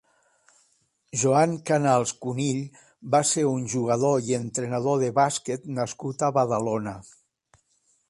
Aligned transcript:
Joan 1.23 1.53
Canals 1.71 2.13
Cunill 2.27 2.63
va 3.17 3.21
ser 3.33 3.45
un 3.51 3.69
jugador 3.75 4.27
i 4.33 4.37
entrenador 4.41 5.01
de 5.07 5.13
bàsquet 5.23 5.73
nascut 5.81 6.31
a 6.31 6.35
Badalona. 6.41 7.01